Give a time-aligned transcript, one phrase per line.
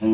[0.00, 0.12] Linda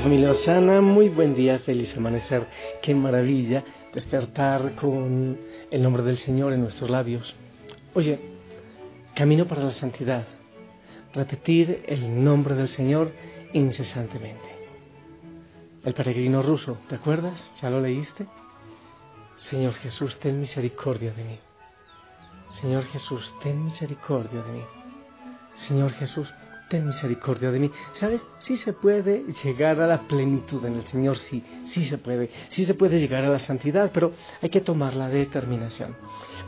[0.00, 2.44] familia Osana, muy buen día, feliz amanecer.
[2.82, 5.38] Qué maravilla despertar con
[5.70, 7.36] el nombre del Señor en nuestros labios.
[7.94, 8.18] Oye,
[9.14, 10.26] camino para la santidad,
[11.12, 13.12] repetir el nombre del Señor
[13.52, 14.48] incesantemente.
[15.84, 17.52] El peregrino ruso, ¿te acuerdas?
[17.62, 18.26] ¿Ya lo leíste?
[19.36, 21.38] Señor Jesús, ten misericordia de mí.
[22.60, 24.64] Señor Jesús, ten misericordia de mí.
[25.54, 26.34] Señor Jesús,
[26.68, 27.70] ten misericordia de mí.
[27.92, 28.22] ¿Sabes?
[28.38, 32.30] Sí se puede llegar a la plenitud en el Señor, sí, sí se puede.
[32.48, 35.94] Sí se puede llegar a la santidad, pero hay que tomar la determinación.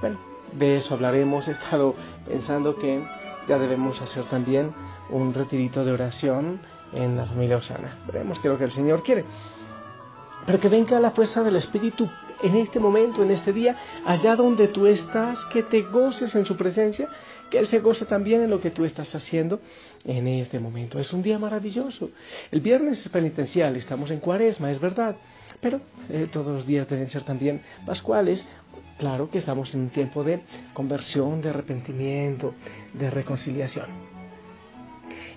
[0.00, 1.48] Bueno, de eso hablaremos.
[1.48, 1.94] He estado
[2.26, 3.02] pensando que
[3.48, 4.72] ya debemos hacer también
[5.10, 6.60] un retirito de oración
[6.92, 7.98] en la familia Osana.
[8.06, 9.24] Veremos qué es lo que el Señor quiere.
[10.46, 12.08] Pero que venga la fuerza del Espíritu
[12.42, 16.56] en este momento, en este día, allá donde tú estás, que te goces en su
[16.56, 17.08] presencia,
[17.50, 19.60] que Él se goce también en lo que tú estás haciendo
[20.04, 20.98] en este momento.
[20.98, 22.10] Es un día maravilloso.
[22.50, 25.16] El viernes es penitencial, estamos en cuaresma, es verdad,
[25.60, 28.44] pero eh, todos los días deben ser también pascuales.
[28.98, 32.54] Claro que estamos en un tiempo de conversión, de arrepentimiento,
[32.94, 33.86] de reconciliación.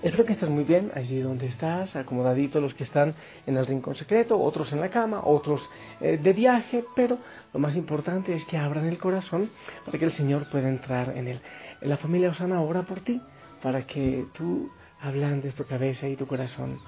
[0.01, 3.95] Espero que estés muy bien allí donde estás, acomodadito los que están en el rincón
[3.95, 7.17] secreto, otros en la cama, otros eh, de viaje, pero
[7.53, 9.49] lo más importante es que abran el corazón
[9.85, 11.41] para que el Señor pueda entrar en él.
[11.81, 13.21] La familia Osana ora por ti
[13.61, 16.79] para que tú ablandes tu cabeza y tu corazón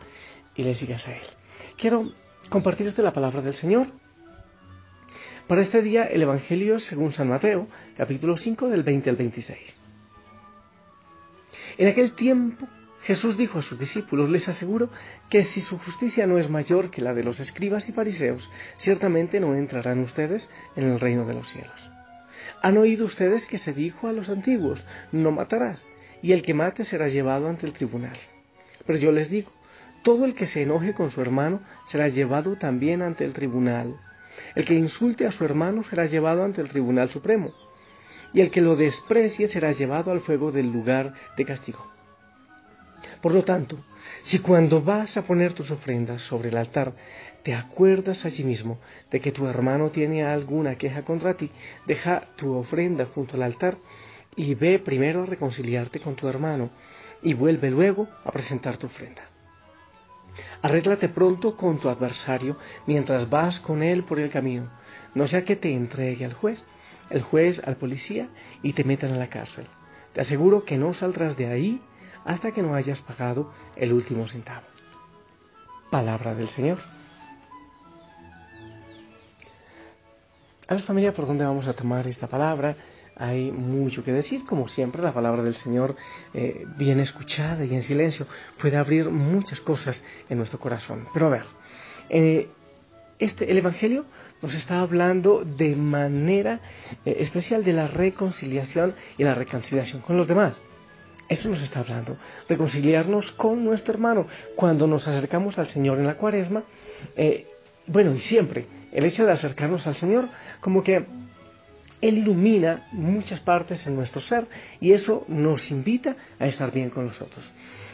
[0.55, 1.27] y le sigas a Él.
[1.77, 2.11] Quiero
[2.49, 3.87] compartirte la palabra del Señor.
[5.51, 9.77] Para este día el Evangelio según San Mateo, capítulo 5 del 20 al 26.
[11.77, 12.69] En aquel tiempo
[13.01, 14.89] Jesús dijo a sus discípulos, les aseguro
[15.29, 19.41] que si su justicia no es mayor que la de los escribas y fariseos, ciertamente
[19.41, 21.91] no entrarán ustedes en el reino de los cielos.
[22.61, 25.85] Han oído ustedes que se dijo a los antiguos, no matarás,
[26.21, 28.15] y el que mate será llevado ante el tribunal.
[28.85, 29.51] Pero yo les digo,
[30.01, 33.99] todo el que se enoje con su hermano será llevado también ante el tribunal.
[34.55, 37.53] El que insulte a su hermano será llevado ante el tribunal supremo.
[38.33, 41.85] Y el que lo desprecie será llevado al fuego del lugar de castigo.
[43.21, 43.77] Por lo tanto,
[44.23, 46.93] si cuando vas a poner tus ofrendas sobre el altar
[47.43, 51.49] te acuerdas allí mismo de que tu hermano tiene alguna queja contra ti,
[51.87, 53.77] deja tu ofrenda junto al altar
[54.35, 56.69] y ve primero a reconciliarte con tu hermano
[57.21, 59.30] y vuelve luego a presentar tu ofrenda.
[60.61, 64.69] Arréglate pronto con tu adversario mientras vas con él por el camino,
[65.13, 66.65] no sea que te entregue al juez,
[67.09, 68.29] el juez al policía
[68.63, 69.67] y te metan a la cárcel.
[70.13, 71.81] Te aseguro que no saldrás de ahí
[72.25, 74.67] hasta que no hayas pagado el último centavo.
[75.89, 76.79] Palabra del Señor.
[80.67, 82.75] A ver familia, ¿por dónde vamos a tomar esta palabra?
[83.21, 85.95] Hay mucho que decir, como siempre, la palabra del Señor,
[86.33, 88.25] eh, bien escuchada y en silencio,
[88.59, 91.07] puede abrir muchas cosas en nuestro corazón.
[91.13, 91.43] Pero a ver,
[92.09, 92.49] eh,
[93.19, 94.05] este, el Evangelio
[94.41, 96.61] nos está hablando de manera
[97.05, 100.59] eh, especial de la reconciliación y la reconciliación con los demás.
[101.29, 102.17] Eso nos está hablando,
[102.49, 104.25] reconciliarnos con nuestro hermano.
[104.55, 106.63] Cuando nos acercamos al Señor en la cuaresma,
[107.15, 107.45] eh,
[107.85, 110.27] bueno, y siempre, el hecho de acercarnos al Señor,
[110.59, 111.05] como que
[112.01, 114.47] Él ilumina muchas partes en nuestro ser
[114.79, 117.51] y eso nos invita a estar bien con nosotros,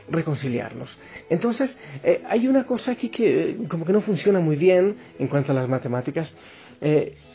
[0.09, 0.97] reconciliarnos.
[1.29, 5.27] Entonces, eh, hay una cosa aquí que eh, como que no funciona muy bien en
[5.27, 6.33] cuanto a las matemáticas.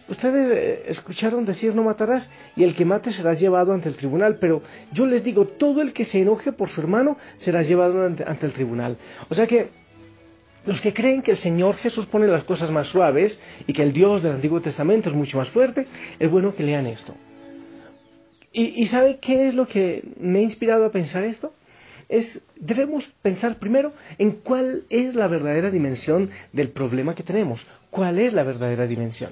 [0.09, 4.39] Ustedes eh, escucharon decir no matarás y el que mate será llevado ante el tribunal,
[4.39, 4.63] pero
[4.93, 8.53] yo les digo, todo el que se enoje por su hermano será llevado ante, el
[8.53, 8.99] tribunal.
[9.31, 9.71] O sea que
[10.67, 13.93] los que creen que el Señor Jesús pone las cosas más suaves y que el
[13.93, 15.87] Dios del Antiguo Testamento es mucho más fuerte,
[16.19, 17.15] es bueno que lean esto.
[18.55, 21.55] ¿Y, sabe qué es lo que me ha inspirado a pensar esto?
[22.11, 28.19] Es, debemos pensar primero en cuál es la verdadera dimensión del problema que tenemos, cuál
[28.19, 29.31] es la verdadera dimensión.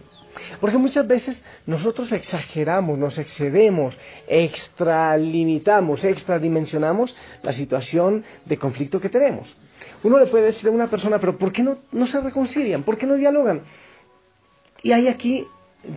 [0.59, 9.55] Porque muchas veces nosotros exageramos, nos excedemos, extralimitamos, extradimensionamos la situación de conflicto que tenemos.
[10.03, 12.82] Uno le puede decir a una persona, pero ¿por qué no, no se reconcilian?
[12.82, 13.62] ¿Por qué no dialogan?
[14.82, 15.47] Y hay aquí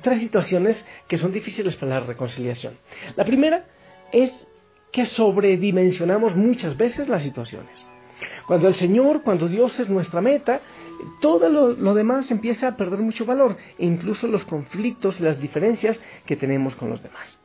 [0.02, 2.78] tres situaciones que son difíciles para la reconciliación.
[3.16, 3.66] La primera
[4.12, 4.32] es
[4.92, 7.86] que sobredimensionamos muchas veces las situaciones.
[8.48, 10.62] Cuando el Señor, cuando Dios es nuestra meta,
[11.20, 16.00] todo lo, demás empieza a perder mucho valor, e incluso los conflictos y las diferencias
[16.26, 17.40] que tenemos con los demás.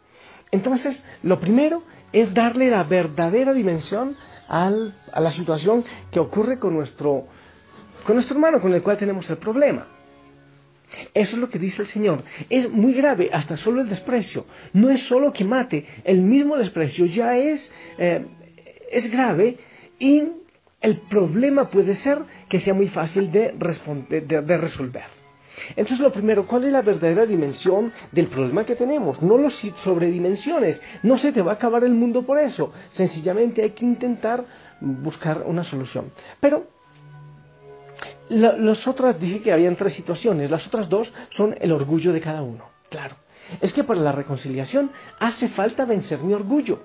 [0.51, 1.83] Entonces, lo primero
[2.13, 4.17] es darle la verdadera dimensión
[4.49, 7.27] a la situación que ocurre con nuestro,
[8.05, 9.87] con nuestro hermano con el cual tenemos el problema.
[11.15, 12.23] Eso es lo que dice el Señor.
[12.49, 14.47] Es muy grave, hasta solo el desprecio.
[14.73, 18.25] No es solo que mate, el mismo desprecio ya es, eh,
[18.91, 19.59] es grave
[19.99, 20.23] y
[20.81, 22.19] el problema puede ser
[22.49, 25.18] que sea muy fácil de, de, resolver.
[25.71, 29.21] Entonces, lo primero, ¿cuál es la verdadera dimensión del problema que tenemos?
[29.23, 30.83] No los sobredimensiones.
[31.03, 32.73] No se te va a acabar el mundo por eso.
[32.91, 34.45] Sencillamente hay que intentar
[34.81, 36.13] buscar una solución.
[36.41, 36.67] Pero
[38.29, 42.43] las otras, dije que habían tres situaciones, las otras dos son el orgullo de cada
[42.43, 42.65] uno.
[42.91, 43.17] Claro,
[43.61, 46.83] es que para la reconciliación hace falta vencer mi orgullo.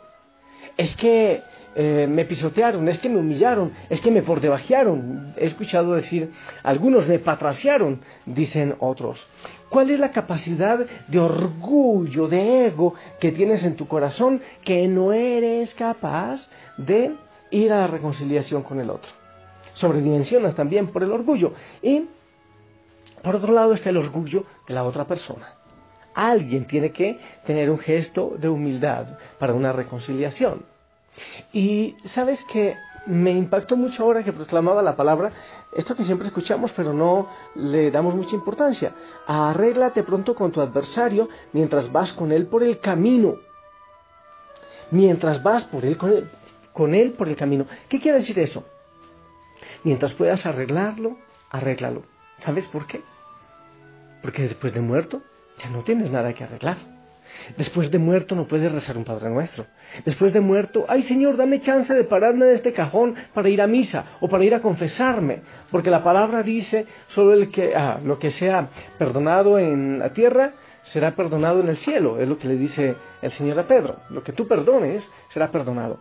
[0.77, 1.43] Es que
[1.75, 5.33] eh, me pisotearon, es que me humillaron, es que me pordebajearon.
[5.37, 6.31] He escuchado decir,
[6.63, 9.25] algunos me patraciaron, dicen otros.
[9.69, 15.13] ¿Cuál es la capacidad de orgullo, de ego que tienes en tu corazón que no
[15.13, 16.47] eres capaz
[16.77, 17.15] de
[17.49, 19.11] ir a la reconciliación con el otro?
[19.73, 21.53] sobredimensionas también por el orgullo.
[21.81, 22.05] Y
[23.21, 25.55] por otro lado está el orgullo de la otra persona.
[26.13, 30.65] Alguien tiene que tener un gesto de humildad para una reconciliación.
[31.51, 35.31] Y sabes que me impactó mucho ahora que proclamaba la palabra,
[35.75, 38.93] esto que siempre escuchamos pero no le damos mucha importancia.
[39.27, 43.37] Arréglate pronto con tu adversario mientras vas con él por el camino.
[44.91, 46.29] Mientras vas por él, con él,
[46.71, 47.65] con él por el camino.
[47.89, 48.63] ¿Qué quiere decir eso?
[49.83, 51.17] Mientras puedas arreglarlo,
[51.49, 52.03] arréglalo.
[52.37, 53.01] ¿Sabes por qué?
[54.21, 55.21] Porque después de muerto
[55.57, 56.92] ya no tienes nada que arreglar.
[57.57, 59.65] Después de muerto no puedes rezar un Padre Nuestro.
[60.05, 63.67] Después de muerto, ay Señor, dame chance de pararme de este cajón para ir a
[63.67, 65.41] misa o para ir a confesarme.
[65.71, 70.53] Porque la palabra dice, solo el que, ah, lo que sea perdonado en la tierra
[70.83, 72.19] será perdonado en el cielo.
[72.19, 73.97] Es lo que le dice el Señor a Pedro.
[74.09, 75.99] Lo que tú perdones será perdonado.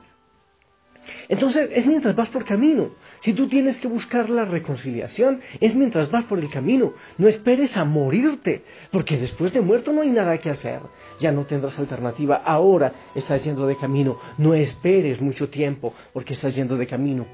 [1.28, 2.90] Entonces es mientras vas por camino.
[3.20, 6.94] Si tú tienes que buscar la reconciliación, es mientras vas por el camino.
[7.19, 10.81] No esperes a morirte, porque después de muerto no hay nada que hacer.
[11.19, 12.43] Ya no tendrás alternativa.
[12.44, 14.19] Ahora estás yendo de camino.
[14.38, 17.26] No esperes mucho tiempo, porque estás yendo de camino.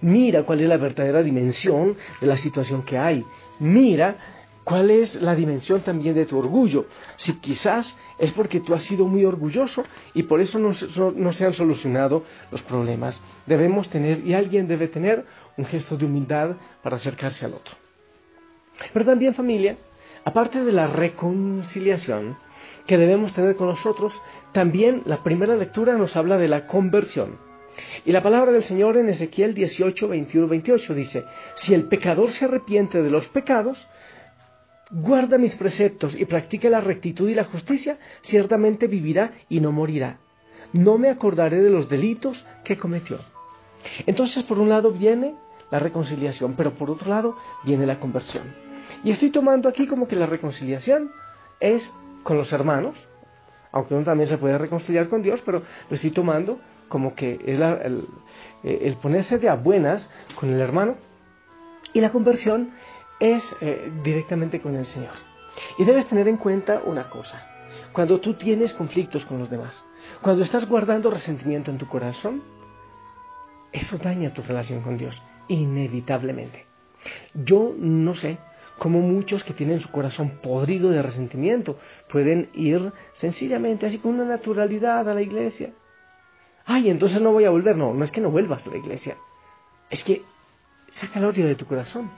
[0.00, 3.24] Mira cuál es la verdadera dimensión de la situación que hay.
[3.58, 4.35] Mira
[4.66, 6.86] ¿Cuál es la dimensión también de tu orgullo?
[7.18, 11.54] Si quizás es porque tú has sido muy orgulloso y por eso no, se han
[11.54, 13.22] solucionado los problemas.
[13.46, 15.24] Debemos tener, y alguien debe tener,
[15.56, 17.76] un gesto de humildad para acercarse al otro.
[18.92, 19.76] Pero también familia,
[20.24, 22.36] aparte de la reconciliación
[22.88, 24.20] que debemos tener con nosotros,
[24.50, 27.38] también la primera lectura nos habla de la conversión.
[28.04, 31.24] Y la palabra del Señor en Ezequiel 18, 21, 28 dice,
[31.54, 33.86] si el pecador se arrepiente de los pecados,
[34.90, 40.18] guarda mis preceptos y practique la rectitud y la justicia, ciertamente vivirá y no morirá.
[40.72, 43.18] No me acordaré de los delitos que cometió.
[44.06, 45.34] Entonces, por un lado viene
[45.70, 48.54] la reconciliación, pero por otro lado viene la conversión.
[49.04, 51.10] Y estoy tomando aquí como que la reconciliación
[51.60, 52.96] es con los hermanos,
[53.72, 57.58] aunque uno también se puede reconciliar con Dios, pero lo estoy tomando como que es
[57.58, 58.06] el,
[58.62, 60.96] el ponerse de a buenas con el hermano.
[61.92, 62.72] Y la conversión
[63.20, 65.14] es eh, directamente con el Señor.
[65.78, 67.46] Y debes tener en cuenta una cosa.
[67.92, 69.86] Cuando tú tienes conflictos con los demás,
[70.20, 72.42] cuando estás guardando resentimiento en tu corazón,
[73.72, 76.66] eso daña tu relación con Dios, inevitablemente.
[77.34, 78.38] Yo no sé
[78.78, 84.24] cómo muchos que tienen su corazón podrido de resentimiento pueden ir sencillamente así con una
[84.24, 85.72] naturalidad a la iglesia.
[86.64, 87.76] Ay, entonces no voy a volver.
[87.76, 89.16] No, no es que no vuelvas a la iglesia.
[89.88, 90.22] Es que
[90.90, 92.10] saca el odio de tu corazón.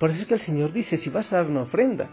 [0.00, 2.08] Por eso es que el Señor dice, si vas a dar una ofrenda,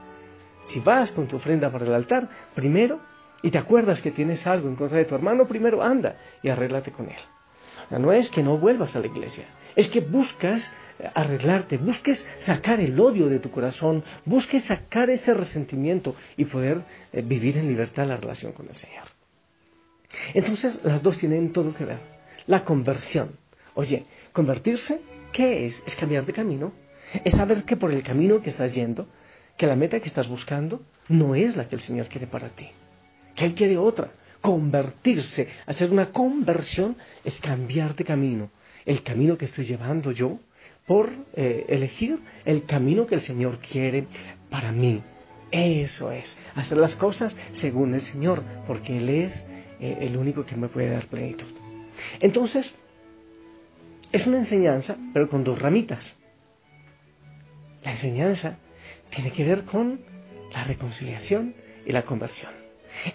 [0.67, 2.99] si vas con tu ofrenda para el altar, primero,
[3.41, 6.91] y te acuerdas que tienes algo en contra de tu hermano, primero anda y arréglate
[6.91, 7.21] con él.
[7.97, 9.45] No es que no vuelvas a la iglesia,
[9.77, 10.69] es que buscas
[11.13, 17.21] arreglarte, busques sacar el odio de tu corazón, busques sacar ese resentimiento y poder eh,
[17.21, 19.05] vivir en libertad la relación con el Señor.
[20.33, 21.99] Entonces, las dos tienen todo que ver.
[22.47, 23.37] La conversión.
[23.75, 24.99] Oye, convertirse,
[25.31, 25.81] ¿qué es?
[25.85, 26.73] Es cambiar de camino
[27.23, 29.07] es saber que por el camino que estás yendo,
[29.57, 32.69] que la meta que estás buscando no es la que el Señor quiere para ti,
[33.35, 34.11] que Él quiere otra.
[34.39, 36.95] Convertirse, hacer una conversión
[37.25, 38.51] es cambiar de camino.
[38.85, 40.39] El camino que estoy llevando yo
[40.85, 44.07] por eh, elegir el camino que el Señor quiere
[44.49, 45.01] para mí.
[45.51, 49.45] Eso es, hacer las cosas según el Señor, porque Él es
[49.79, 51.47] eh, el único que me puede dar plenitud.
[52.19, 52.73] Entonces,
[54.11, 56.15] es una enseñanza, pero con dos ramitas.
[57.87, 58.57] La enseñanza
[59.11, 60.01] tiene que ver con
[60.53, 62.51] la reconciliación y la conversión.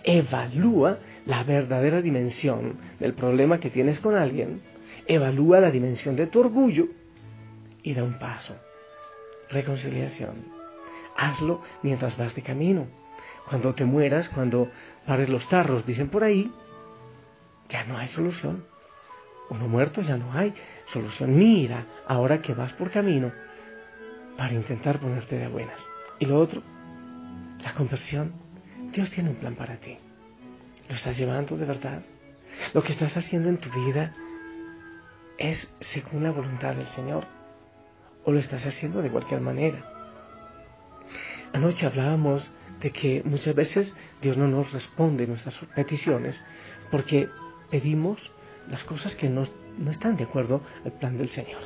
[0.03, 4.63] Evalúa la verdadera dimensión del problema que tienes con alguien.
[5.07, 6.87] Evalúa la dimensión de tu orgullo
[7.83, 8.57] y da un paso.
[9.51, 10.47] Reconciliación.
[11.19, 12.87] Hazlo mientras vas de camino.
[13.51, 14.71] Cuando te mueras, cuando
[15.07, 16.51] pares los tarros, dicen por ahí,
[17.69, 18.65] ya no hay solución.
[19.51, 20.55] Uno muerto ya no hay
[20.87, 21.37] solución.
[21.37, 23.33] Mira, ahora que vas por camino,
[24.43, 25.81] para intentar ponerte de buenas.
[26.19, 26.65] Y lo otro,
[27.63, 28.33] la conversión.
[28.93, 29.97] Dios tiene un plan para ti.
[30.89, 32.03] ¿Lo estás llevando de verdad?
[32.75, 34.17] Lo que estás haciendo en tu vida
[35.39, 37.25] es según la voluntad del Señor.
[38.25, 39.85] ¿O lo estás haciendo de cualquier manera?
[41.53, 46.43] Anoche hablábamos de que muchas veces Dios no nos responde nuestras peticiones
[46.91, 47.29] porque
[47.71, 48.33] pedimos
[48.69, 49.45] las cosas que no,
[49.79, 51.63] no están de acuerdo al plan del Señor.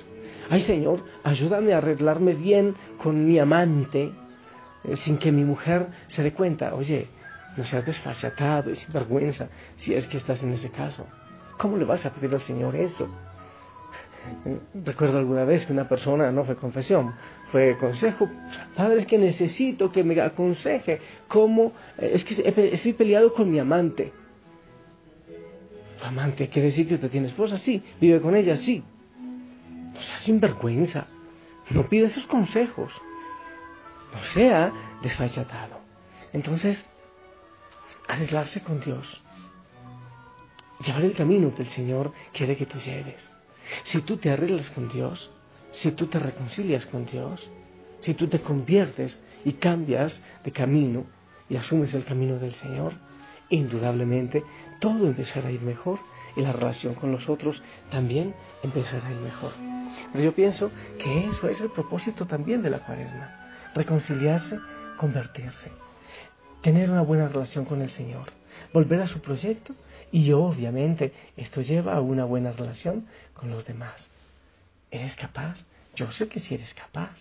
[0.48, 4.12] Ay Señor, ayúdame a arreglarme bien con mi amante
[4.84, 6.74] eh, sin que mi mujer se dé cuenta.
[6.74, 7.08] Oye,
[7.56, 11.06] no seas desfachatado y sin vergüenza si es que estás en ese caso.
[11.58, 13.08] ¿Cómo le vas a pedir al Señor eso?
[14.84, 17.14] Recuerdo alguna vez que una persona, no fue confesión,
[17.52, 18.28] fue consejo,
[18.74, 23.58] padre, es que necesito que me aconseje cómo, eh, es que estoy peleado con mi
[23.58, 24.12] amante.
[25.98, 27.56] ¿Tu amante quiere decir que te tiene esposa?
[27.56, 27.82] Sí.
[28.00, 28.56] ¿Vive con ella?
[28.56, 28.84] Sí
[30.20, 31.06] sin vergüenza.
[31.70, 32.92] No pide esos consejos.
[34.12, 34.72] No sea
[35.02, 35.80] desfachatado.
[36.32, 36.88] Entonces,
[38.08, 39.22] arreglarse con Dios.
[40.84, 43.30] Llevar el camino que el Señor quiere que tú lleves.
[43.84, 45.30] Si tú te arreglas con Dios,
[45.72, 47.48] si tú te reconcilias con Dios,
[48.00, 51.06] si tú te conviertes y cambias de camino
[51.48, 52.94] y asumes el camino del Señor,
[53.48, 54.44] indudablemente
[54.80, 55.98] todo empezará a ir mejor
[56.36, 59.75] y la relación con los otros también empezará a ir mejor.
[60.12, 64.58] Pero yo pienso que eso es el propósito también de la cuaresma, reconciliarse,
[64.96, 65.70] convertirse,
[66.62, 68.32] tener una buena relación con el Señor,
[68.72, 69.74] volver a su proyecto
[70.12, 74.08] y obviamente esto lleva a una buena relación con los demás.
[74.90, 75.64] ¿Eres capaz?
[75.94, 77.16] Yo sé que sí eres capaz,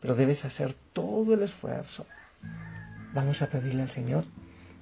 [0.00, 2.06] pero debes hacer todo el esfuerzo.
[3.14, 4.24] Vamos a pedirle al Señor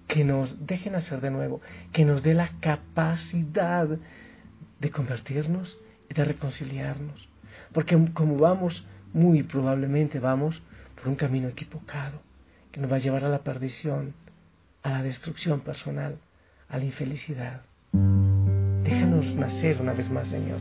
[0.09, 1.61] que nos dejen hacer de nuevo,
[1.93, 3.89] que nos dé la capacidad
[4.81, 5.79] de convertirnos
[6.11, 7.29] y de reconciliarnos.
[7.75, 10.63] Porque como vamos, muy probablemente vamos
[10.95, 12.23] por un camino equivocado,
[12.73, 14.15] que nos va a llevar a la perdición,
[14.83, 16.17] a la destrucción personal,
[16.69, 17.63] a la infelicidad.
[18.85, 20.61] Déjanos nacer una vez más, Señor.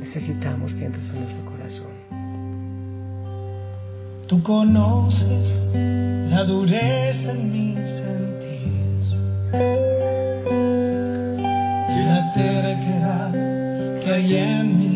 [0.00, 1.92] Necesitamos que entres en nuestro corazón.
[4.26, 5.74] Tú conoces
[6.28, 7.76] la dureza en mi
[11.88, 13.32] y la terquedad
[14.00, 14.95] que hay en mi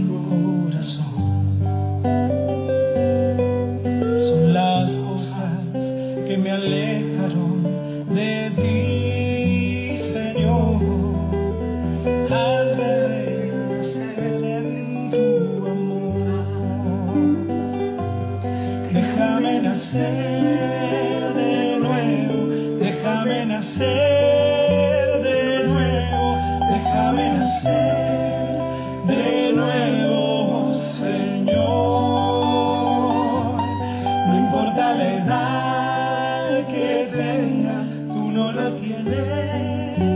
[38.32, 40.09] No lo tiene.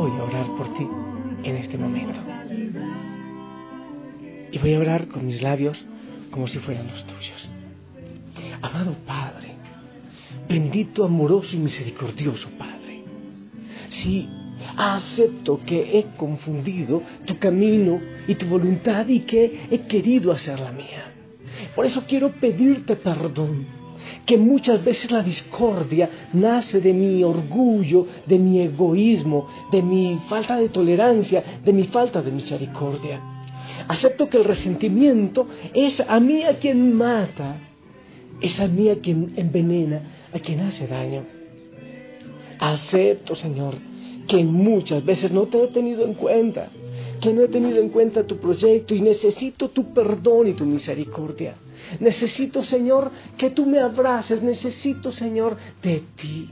[0.00, 0.86] Voy a orar por ti
[1.44, 2.18] en este momento.
[4.50, 5.84] Y voy a orar con mis labios
[6.30, 7.48] como si fueran los tuyos.
[8.60, 9.54] Amado Padre,
[10.48, 13.04] bendito, amoroso y misericordioso Padre,
[13.90, 14.28] si
[14.76, 20.72] acepto que he confundido tu camino y tu voluntad y que he querido hacer la
[20.72, 21.12] mía.
[21.74, 23.83] Por eso quiero pedirte perdón
[24.26, 30.56] que muchas veces la discordia nace de mi orgullo, de mi egoísmo, de mi falta
[30.56, 33.20] de tolerancia, de mi falta de misericordia.
[33.88, 37.56] Acepto que el resentimiento es a mí a quien mata,
[38.40, 41.24] es a mí a quien envenena, a quien hace daño.
[42.58, 43.74] Acepto, Señor,
[44.26, 46.68] que muchas veces no te he tenido en cuenta,
[47.24, 51.54] que no he tenido en cuenta tu proyecto y necesito tu perdón y tu misericordia.
[51.98, 56.50] Necesito, Señor, que tú me abraces, necesito, Señor, de ti,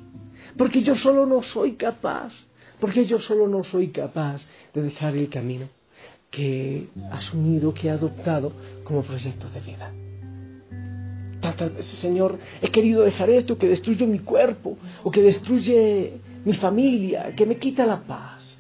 [0.56, 2.46] porque yo solo no soy capaz,
[2.80, 5.68] porque yo solo no soy capaz de dejar el camino
[6.30, 8.50] que he asumido, que he adoptado
[8.82, 9.92] como proyecto de vida.
[11.42, 16.14] Tantas veces, Señor, he querido dejar esto que destruye mi cuerpo o que destruye
[16.46, 18.51] mi familia, que me quita la paz.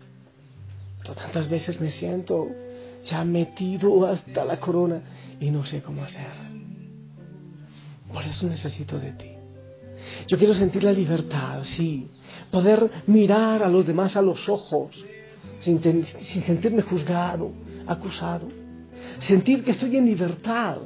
[1.02, 2.48] Pero tantas veces me siento
[3.02, 5.02] ya metido hasta la corona
[5.40, 6.30] y no sé cómo hacer.
[8.12, 9.30] Por eso necesito de ti.
[10.26, 12.08] Yo quiero sentir la libertad, sí,
[12.50, 15.04] poder mirar a los demás a los ojos,
[15.60, 17.52] sin, sentirme juzgado,
[17.86, 18.48] acusado,
[19.20, 20.78] sentir que estoy en libertad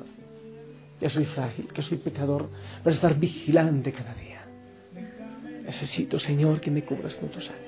[0.99, 2.49] que soy frágil, que soy pecador,
[2.83, 4.47] para estar vigilante cada día.
[5.65, 7.66] Necesito, Señor, que me cubras con tu sangre.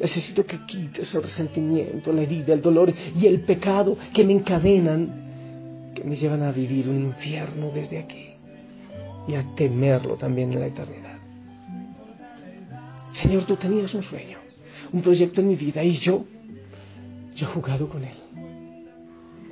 [0.00, 5.92] Necesito que quites el resentimiento, la herida, el dolor y el pecado que me encadenan,
[5.94, 8.28] que me llevan a vivir un infierno desde aquí
[9.26, 11.18] y a temerlo también en la eternidad.
[13.12, 14.38] Señor, tú tenías un sueño,
[14.92, 16.24] un proyecto en mi vida y yo,
[17.34, 18.16] yo he jugado con él.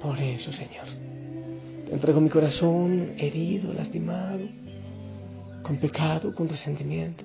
[0.00, 0.86] Por eso, Señor,
[1.86, 4.46] te entrego mi corazón herido, lastimado,
[5.64, 7.24] con pecado, con resentimiento.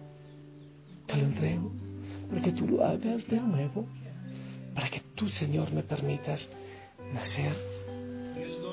[1.05, 1.90] Te lo entrego
[2.31, 3.85] para que tú lo hagas de nuevo,
[4.73, 6.49] para que tú, Señor, me permitas
[7.13, 7.51] nacer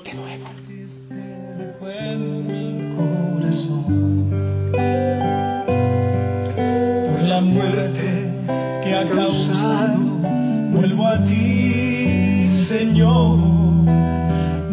[0.05, 0.47] de nuevo.
[7.11, 8.31] Por la muerte
[8.85, 9.99] que ha causado,
[10.73, 13.39] vuelvo a ti, Señor.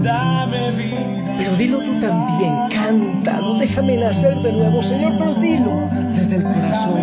[0.04, 5.90] Dame vida pero dilo tú también, canta, no déjame nacer de nuevo, Señor, pero dilo
[6.16, 6.96] desde el corazón.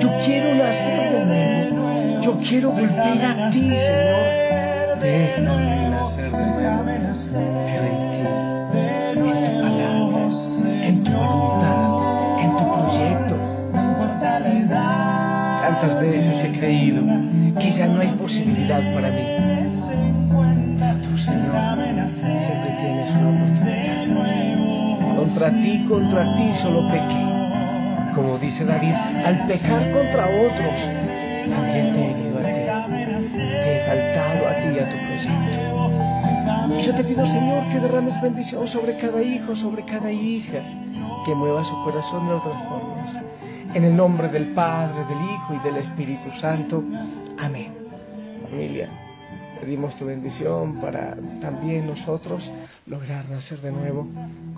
[0.00, 1.07] Yo quiero nacer
[2.28, 4.98] yo quiero volver a ti, Señor.
[5.00, 8.20] Déjame nacer de nuevo, pero en ti,
[9.16, 10.22] en tu palabra,
[10.88, 11.86] en tu voluntad,
[12.42, 13.34] en tu proyecto.
[15.62, 17.02] Tantas veces he creído
[17.58, 19.24] que ya no hay posibilidad para mí.
[20.78, 21.54] Pero tú, Señor,
[22.10, 25.16] siempre tienes una oportunidad.
[25.16, 27.24] Contra ti, contra ti solo pequé.
[28.14, 30.88] Como dice David, al pecar contra otros,
[31.48, 32.48] también te he herido a ti.
[33.36, 35.68] Te he faltado a ti y a tu proyecto.
[36.78, 40.60] Y yo te pido, Señor, que derrames bendición sobre cada hijo, sobre cada hija,
[41.24, 43.18] que mueva su corazón de otras formas.
[43.74, 46.82] En el nombre del Padre, del Hijo y del Espíritu Santo.
[47.38, 47.72] Amén.
[48.50, 48.88] Familia,
[49.60, 52.50] pedimos tu bendición para también nosotros
[52.86, 54.06] lograr nacer de nuevo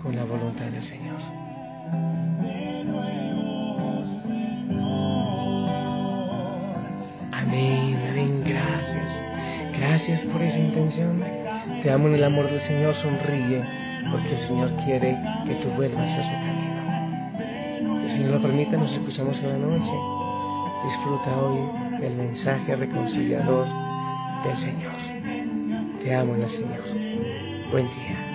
[0.01, 1.19] con la voluntad del Señor.
[7.51, 9.21] Amén, amén, gracias.
[9.77, 11.21] Gracias por esa intención.
[11.83, 13.61] Te amo en el amor del Señor, sonríe,
[14.09, 17.99] porque el Señor quiere que tú vuelvas a su camino.
[17.99, 19.91] Si el Señor lo permite, nos escuchamos en la noche.
[20.85, 23.67] Disfruta hoy del mensaje reconciliador
[24.45, 24.93] del Señor.
[26.01, 26.83] Te amo en el Señor.
[27.69, 28.31] Buen día.